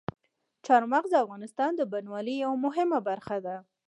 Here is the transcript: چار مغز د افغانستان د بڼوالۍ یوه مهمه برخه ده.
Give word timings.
چار 0.65 0.83
مغز 0.93 1.11
د 1.13 1.17
افغانستان 1.25 1.71
د 1.75 1.81
بڼوالۍ 1.91 2.35
یوه 2.43 2.57
مهمه 2.65 2.99
برخه 3.09 3.37
ده. 3.45 3.55